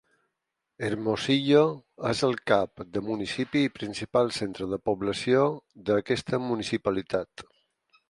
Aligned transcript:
Hermosillo 0.85 1.61
és 2.13 2.23
el 2.29 2.33
cap 2.53 2.83
de 2.97 3.05
municipi 3.11 3.63
i 3.69 3.75
principal 3.77 4.35
centre 4.41 4.71
de 4.75 4.83
població 4.91 5.47
d'aquesta 5.93 6.45
municipalitat. 6.51 7.51